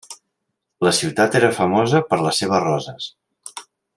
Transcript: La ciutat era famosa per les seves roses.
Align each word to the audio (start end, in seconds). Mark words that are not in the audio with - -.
La 0.87 0.93
ciutat 0.99 1.37
era 1.41 1.51
famosa 1.59 2.03
per 2.13 2.21
les 2.23 2.43
seves 2.45 2.65
roses. 2.69 3.13